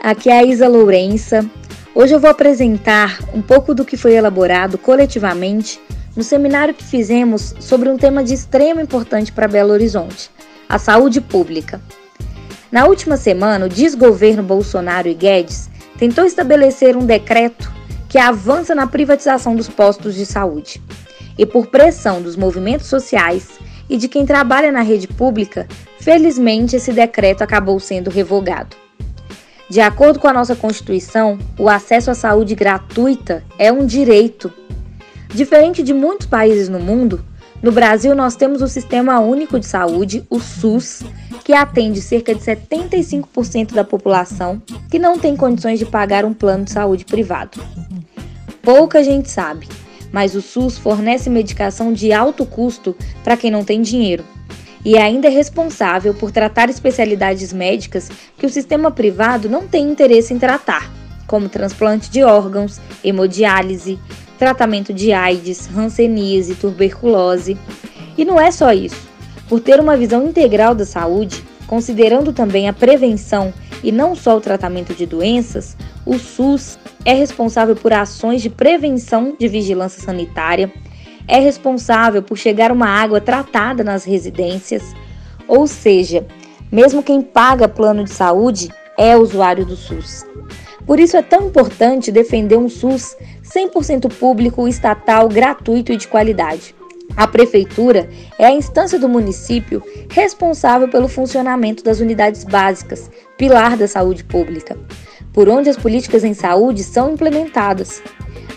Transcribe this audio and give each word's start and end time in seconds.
aqui 0.00 0.30
é 0.30 0.38
a 0.38 0.44
Isa 0.44 0.68
Lourença. 0.68 1.44
Hoje 1.94 2.14
eu 2.14 2.20
vou 2.20 2.30
apresentar 2.30 3.18
um 3.34 3.42
pouco 3.42 3.74
do 3.74 3.84
que 3.84 3.96
foi 3.96 4.14
elaborado 4.14 4.78
coletivamente 4.78 5.80
no 6.14 6.22
seminário 6.22 6.72
que 6.72 6.84
fizemos 6.84 7.52
sobre 7.58 7.88
um 7.88 7.96
tema 7.96 8.22
de 8.22 8.34
extrema 8.34 8.82
importância 8.82 9.34
para 9.34 9.48
Belo 9.48 9.72
Horizonte, 9.72 10.30
a 10.68 10.78
saúde 10.78 11.20
pública. 11.20 11.80
Na 12.70 12.86
última 12.86 13.16
semana, 13.16 13.66
o 13.66 13.68
desgoverno 13.68 14.44
Bolsonaro 14.44 15.08
e 15.08 15.14
Guedes 15.14 15.68
tentou 15.98 16.24
estabelecer 16.24 16.96
um 16.96 17.04
decreto 17.04 17.68
que 18.08 18.18
avança 18.18 18.76
na 18.76 18.86
privatização 18.86 19.56
dos 19.56 19.68
postos 19.68 20.14
de 20.14 20.24
saúde. 20.24 20.80
E 21.36 21.44
por 21.44 21.66
pressão 21.66 22.22
dos 22.22 22.36
movimentos 22.36 22.86
sociais 22.86 23.48
e 23.90 23.96
de 23.96 24.06
quem 24.06 24.24
trabalha 24.24 24.70
na 24.70 24.82
rede 24.82 25.08
pública, 25.08 25.66
felizmente 25.98 26.76
esse 26.76 26.92
decreto 26.92 27.42
acabou 27.42 27.80
sendo 27.80 28.08
revogado. 28.08 28.81
De 29.72 29.80
acordo 29.80 30.18
com 30.18 30.28
a 30.28 30.34
nossa 30.34 30.54
Constituição, 30.54 31.38
o 31.58 31.66
acesso 31.66 32.10
à 32.10 32.14
saúde 32.14 32.54
gratuita 32.54 33.42
é 33.58 33.72
um 33.72 33.86
direito. 33.86 34.52
Diferente 35.34 35.82
de 35.82 35.94
muitos 35.94 36.26
países 36.26 36.68
no 36.68 36.78
mundo, 36.78 37.24
no 37.62 37.72
Brasil 37.72 38.14
nós 38.14 38.36
temos 38.36 38.60
o 38.60 38.68
Sistema 38.68 39.18
Único 39.20 39.58
de 39.58 39.64
Saúde, 39.64 40.26
o 40.28 40.38
SUS, 40.38 41.02
que 41.42 41.54
atende 41.54 42.02
cerca 42.02 42.34
de 42.34 42.42
75% 42.42 43.72
da 43.72 43.82
população 43.82 44.60
que 44.90 44.98
não 44.98 45.18
tem 45.18 45.34
condições 45.34 45.78
de 45.78 45.86
pagar 45.86 46.26
um 46.26 46.34
plano 46.34 46.66
de 46.66 46.70
saúde 46.70 47.06
privado. 47.06 47.58
Pouca 48.60 49.02
gente 49.02 49.30
sabe, 49.30 49.66
mas 50.12 50.34
o 50.34 50.42
SUS 50.42 50.76
fornece 50.76 51.30
medicação 51.30 51.94
de 51.94 52.12
alto 52.12 52.44
custo 52.44 52.94
para 53.24 53.38
quem 53.38 53.50
não 53.50 53.64
tem 53.64 53.80
dinheiro 53.80 54.22
e 54.84 54.98
ainda 54.98 55.28
é 55.28 55.30
responsável 55.30 56.12
por 56.12 56.30
tratar 56.30 56.68
especialidades 56.68 57.52
médicas 57.52 58.10
que 58.36 58.46
o 58.46 58.50
sistema 58.50 58.90
privado 58.90 59.48
não 59.48 59.66
tem 59.66 59.88
interesse 59.88 60.34
em 60.34 60.38
tratar, 60.38 60.90
como 61.26 61.48
transplante 61.48 62.10
de 62.10 62.22
órgãos, 62.22 62.80
hemodiálise, 63.04 63.98
tratamento 64.38 64.92
de 64.92 65.12
AIDS, 65.12 65.68
hanseníase, 65.76 66.56
tuberculose. 66.56 67.56
E 68.18 68.24
não 68.24 68.40
é 68.40 68.50
só 68.50 68.72
isso. 68.72 69.08
Por 69.48 69.60
ter 69.60 69.78
uma 69.78 69.96
visão 69.96 70.26
integral 70.26 70.74
da 70.74 70.84
saúde, 70.84 71.44
considerando 71.66 72.32
também 72.32 72.68
a 72.68 72.72
prevenção 72.72 73.54
e 73.82 73.92
não 73.92 74.14
só 74.14 74.36
o 74.36 74.40
tratamento 74.40 74.94
de 74.94 75.06
doenças, 75.06 75.76
o 76.04 76.18
SUS 76.18 76.78
é 77.04 77.14
responsável 77.14 77.76
por 77.76 77.92
ações 77.92 78.42
de 78.42 78.50
prevenção 78.50 79.36
de 79.38 79.48
vigilância 79.48 80.02
sanitária, 80.02 80.72
é 81.26 81.38
responsável 81.38 82.22
por 82.22 82.36
chegar 82.36 82.72
uma 82.72 82.88
água 82.88 83.20
tratada 83.20 83.82
nas 83.82 84.04
residências, 84.04 84.94
ou 85.46 85.66
seja, 85.66 86.26
mesmo 86.70 87.02
quem 87.02 87.22
paga 87.22 87.68
plano 87.68 88.04
de 88.04 88.10
saúde 88.10 88.70
é 88.98 89.16
usuário 89.16 89.64
do 89.64 89.76
SUS. 89.76 90.24
Por 90.86 90.98
isso 90.98 91.16
é 91.16 91.22
tão 91.22 91.46
importante 91.46 92.10
defender 92.10 92.56
um 92.56 92.68
SUS 92.68 93.16
100% 93.44 94.12
público, 94.12 94.66
estatal, 94.66 95.28
gratuito 95.28 95.92
e 95.92 95.96
de 95.96 96.08
qualidade. 96.08 96.74
A 97.16 97.26
prefeitura 97.26 98.08
é 98.38 98.46
a 98.46 98.52
instância 98.52 98.98
do 98.98 99.08
município 99.08 99.82
responsável 100.10 100.88
pelo 100.88 101.08
funcionamento 101.08 101.84
das 101.84 102.00
unidades 102.00 102.42
básicas, 102.42 103.10
pilar 103.36 103.76
da 103.76 103.86
saúde 103.86 104.24
pública, 104.24 104.78
por 105.32 105.48
onde 105.48 105.68
as 105.68 105.76
políticas 105.76 106.24
em 106.24 106.32
saúde 106.32 106.82
são 106.82 107.12
implementadas. 107.12 108.02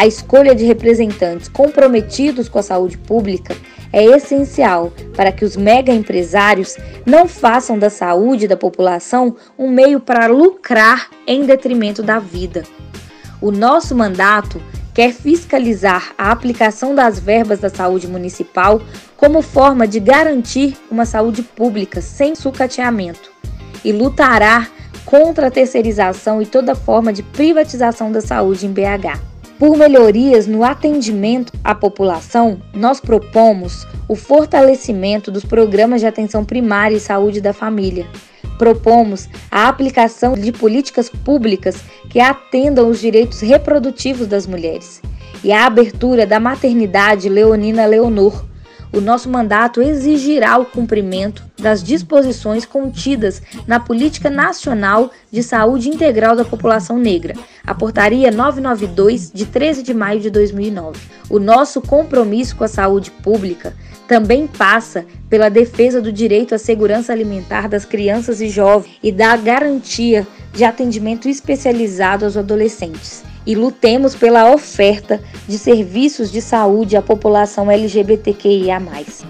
A 0.00 0.06
escolha 0.06 0.54
de 0.54 0.64
representantes 0.64 1.46
comprometidos 1.46 2.48
com 2.48 2.58
a 2.58 2.62
saúde 2.62 2.96
pública 2.96 3.54
é 3.92 4.02
essencial 4.02 4.90
para 5.14 5.30
que 5.30 5.44
os 5.44 5.58
mega 5.58 5.92
empresários 5.92 6.74
não 7.04 7.28
façam 7.28 7.78
da 7.78 7.90
saúde 7.90 8.48
da 8.48 8.56
população 8.56 9.36
um 9.58 9.68
meio 9.68 10.00
para 10.00 10.26
lucrar 10.26 11.10
em 11.26 11.44
detrimento 11.44 12.02
da 12.02 12.18
vida. 12.18 12.62
O 13.42 13.50
nosso 13.50 13.94
mandato 13.94 14.58
quer 14.94 15.12
fiscalizar 15.12 16.14
a 16.16 16.32
aplicação 16.32 16.94
das 16.94 17.20
verbas 17.20 17.60
da 17.60 17.68
saúde 17.68 18.08
municipal 18.08 18.80
como 19.18 19.42
forma 19.42 19.86
de 19.86 20.00
garantir 20.00 20.78
uma 20.90 21.04
saúde 21.04 21.42
pública 21.42 22.00
sem 22.00 22.34
sucateamento 22.34 23.30
e 23.84 23.92
lutará 23.92 24.66
contra 25.04 25.48
a 25.48 25.50
terceirização 25.50 26.40
e 26.40 26.46
toda 26.46 26.74
forma 26.74 27.12
de 27.12 27.22
privatização 27.22 28.10
da 28.10 28.22
saúde 28.22 28.64
em 28.64 28.72
BH. 28.72 29.29
Por 29.60 29.76
melhorias 29.76 30.46
no 30.46 30.64
atendimento 30.64 31.52
à 31.62 31.74
população, 31.74 32.62
nós 32.72 32.98
propomos 32.98 33.86
o 34.08 34.16
fortalecimento 34.16 35.30
dos 35.30 35.44
programas 35.44 36.00
de 36.00 36.06
atenção 36.06 36.46
primária 36.46 36.96
e 36.96 37.00
saúde 37.00 37.42
da 37.42 37.52
família. 37.52 38.06
Propomos 38.56 39.28
a 39.50 39.68
aplicação 39.68 40.32
de 40.32 40.50
políticas 40.50 41.10
públicas 41.10 41.76
que 42.08 42.18
atendam 42.18 42.88
os 42.88 43.00
direitos 43.00 43.42
reprodutivos 43.42 44.26
das 44.26 44.46
mulheres 44.46 45.02
e 45.44 45.52
a 45.52 45.66
abertura 45.66 46.26
da 46.26 46.40
maternidade 46.40 47.28
Leonina 47.28 47.84
Leonor, 47.84 48.46
o 48.92 49.00
nosso 49.00 49.28
mandato 49.28 49.80
exigirá 49.80 50.58
o 50.58 50.64
cumprimento 50.64 51.44
das 51.58 51.82
disposições 51.82 52.64
contidas 52.64 53.42
na 53.66 53.78
Política 53.78 54.28
Nacional 54.28 55.10
de 55.30 55.42
Saúde 55.42 55.88
Integral 55.88 56.34
da 56.34 56.44
População 56.44 56.98
Negra, 56.98 57.34
a 57.64 57.74
Portaria 57.74 58.30
992, 58.30 59.30
de 59.32 59.46
13 59.46 59.82
de 59.82 59.94
maio 59.94 60.20
de 60.20 60.30
2009. 60.30 60.98
O 61.28 61.38
nosso 61.38 61.80
compromisso 61.80 62.56
com 62.56 62.64
a 62.64 62.68
saúde 62.68 63.10
pública 63.10 63.74
também 64.08 64.48
passa 64.48 65.04
pela 65.28 65.48
defesa 65.48 66.02
do 66.02 66.12
direito 66.12 66.54
à 66.54 66.58
segurança 66.58 67.12
alimentar 67.12 67.68
das 67.68 67.84
crianças 67.84 68.40
e 68.40 68.48
jovens 68.48 68.98
e 69.02 69.12
da 69.12 69.36
garantia 69.36 70.26
de 70.52 70.64
atendimento 70.64 71.28
especializado 71.28 72.24
aos 72.24 72.36
adolescentes 72.36 73.29
e 73.46 73.54
lutemos 73.54 74.14
pela 74.14 74.52
oferta 74.52 75.20
de 75.48 75.58
serviços 75.58 76.30
de 76.30 76.40
saúde 76.40 76.96
à 76.96 77.02
população 77.02 77.70
LGBTQIA. 77.70 78.80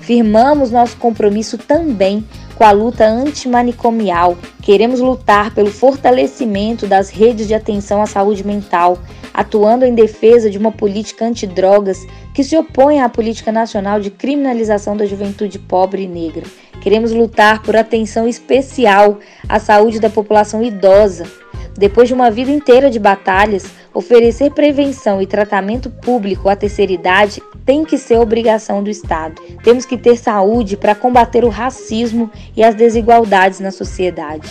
Firmamos 0.00 0.70
nosso 0.70 0.96
compromisso 0.96 1.56
também 1.56 2.24
com 2.56 2.64
a 2.64 2.72
luta 2.72 3.06
antimanicomial. 3.06 4.36
Queremos 4.62 5.00
lutar 5.00 5.54
pelo 5.54 5.70
fortalecimento 5.70 6.86
das 6.86 7.08
redes 7.08 7.48
de 7.48 7.54
atenção 7.54 8.02
à 8.02 8.06
saúde 8.06 8.46
mental, 8.46 8.98
atuando 9.32 9.86
em 9.86 9.94
defesa 9.94 10.50
de 10.50 10.58
uma 10.58 10.70
política 10.70 11.24
antidrogas 11.24 12.06
que 12.34 12.44
se 12.44 12.56
opõe 12.56 13.00
à 13.00 13.08
política 13.08 13.50
nacional 13.50 14.00
de 14.00 14.10
criminalização 14.10 14.96
da 14.96 15.06
juventude 15.06 15.58
pobre 15.58 16.02
e 16.02 16.06
negra. 16.06 16.44
Queremos 16.82 17.12
lutar 17.12 17.62
por 17.62 17.76
atenção 17.76 18.28
especial 18.28 19.18
à 19.48 19.58
saúde 19.58 19.98
da 19.98 20.10
população 20.10 20.62
idosa 20.62 21.24
depois 21.76 22.08
de 22.08 22.14
uma 22.14 22.30
vida 22.30 22.50
inteira 22.50 22.90
de 22.90 22.98
batalhas, 22.98 23.64
oferecer 23.92 24.50
prevenção 24.52 25.20
e 25.20 25.26
tratamento 25.26 25.90
público 25.90 26.48
à 26.48 26.56
terceira 26.56 26.92
idade 26.92 27.42
tem 27.64 27.84
que 27.84 27.98
ser 27.98 28.18
obrigação 28.18 28.82
do 28.82 28.90
Estado. 28.90 29.40
Temos 29.62 29.84
que 29.84 29.96
ter 29.96 30.16
saúde 30.16 30.76
para 30.76 30.94
combater 30.94 31.44
o 31.44 31.48
racismo 31.48 32.30
e 32.56 32.62
as 32.62 32.74
desigualdades 32.74 33.60
na 33.60 33.70
sociedade. 33.70 34.48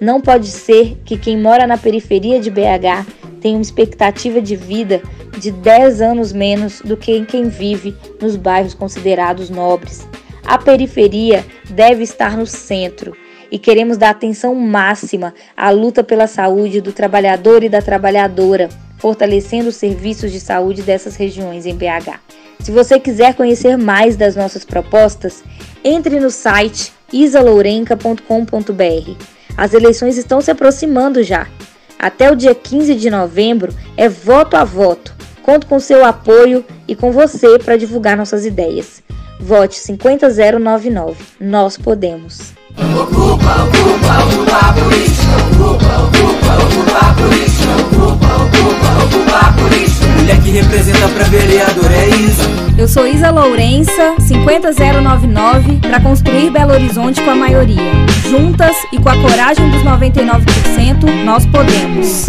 Não 0.00 0.20
pode 0.20 0.48
ser 0.48 0.98
que 1.04 1.18
quem 1.18 1.36
mora 1.36 1.66
na 1.66 1.76
periferia 1.76 2.40
de 2.40 2.50
BH 2.50 3.06
tenha 3.40 3.56
uma 3.56 3.62
expectativa 3.62 4.40
de 4.40 4.56
vida 4.56 5.02
de 5.38 5.50
10 5.50 6.00
anos 6.00 6.32
menos 6.32 6.80
do 6.80 6.96
que 6.96 7.24
quem 7.24 7.48
vive 7.48 7.94
nos 8.20 8.36
bairros 8.36 8.74
considerados 8.74 9.50
nobres. 9.50 10.06
A 10.44 10.58
periferia 10.58 11.44
deve 11.70 12.02
estar 12.02 12.36
no 12.36 12.46
centro 12.46 13.14
e 13.50 13.58
queremos 13.58 13.96
dar 13.96 14.10
atenção 14.10 14.54
máxima 14.54 15.34
à 15.56 15.70
luta 15.70 16.04
pela 16.04 16.26
saúde 16.26 16.80
do 16.80 16.92
trabalhador 16.92 17.64
e 17.64 17.68
da 17.68 17.82
trabalhadora, 17.82 18.68
fortalecendo 18.98 19.70
os 19.70 19.76
serviços 19.76 20.30
de 20.30 20.40
saúde 20.40 20.82
dessas 20.82 21.16
regiões 21.16 21.66
em 21.66 21.74
BH. 21.74 22.20
Se 22.60 22.70
você 22.70 23.00
quiser 23.00 23.34
conhecer 23.34 23.76
mais 23.76 24.16
das 24.16 24.36
nossas 24.36 24.64
propostas, 24.64 25.42
entre 25.82 26.20
no 26.20 26.30
site 26.30 26.92
isalourenca.com.br. 27.12 28.20
As 29.56 29.74
eleições 29.74 30.16
estão 30.16 30.40
se 30.40 30.50
aproximando 30.50 31.22
já. 31.22 31.48
Até 31.98 32.30
o 32.30 32.36
dia 32.36 32.54
15 32.54 32.94
de 32.94 33.10
novembro 33.10 33.74
é 33.96 34.08
voto 34.08 34.56
a 34.56 34.64
voto. 34.64 35.14
Conto 35.42 35.66
com 35.66 35.80
seu 35.80 36.04
apoio 36.04 36.64
e 36.86 36.94
com 36.94 37.10
você 37.10 37.58
para 37.58 37.76
divulgar 37.76 38.16
nossas 38.16 38.46
ideias. 38.46 39.02
Vote 39.40 39.80
50099. 39.80 41.24
Nós 41.40 41.76
podemos. 41.76 42.59
Ocupa, 42.76 43.64
ocupa, 43.64 44.24
ocupa 44.24 44.72
política. 44.74 45.36
Ocupa, 45.60 45.92
ocupa, 46.04 46.52
ocupa 46.64 47.14
política. 47.14 47.70
Ocupa, 47.80 48.28
ocupa, 48.44 49.04
ocupa 49.04 49.52
política. 49.60 50.06
Mulher 50.16 50.40
que 50.42 50.50
representa 50.50 51.08
pra 51.08 51.24
vereador, 51.24 51.90
é 51.92 52.08
isso. 52.08 52.48
Eu 52.78 52.88
sou 52.88 53.06
Isa 53.06 53.30
Lourença, 53.30 54.14
50099, 54.26 55.80
para 55.80 56.00
construir 56.00 56.50
Belo 56.50 56.72
Horizonte 56.72 57.20
com 57.20 57.30
a 57.30 57.36
maioria. 57.36 57.92
Juntas 58.28 58.76
e 58.92 58.98
com 58.98 59.08
a 59.08 59.16
coragem 59.20 59.68
dos 59.70 59.82
99%, 59.82 61.24
nós 61.24 61.44
podemos. 61.46 62.26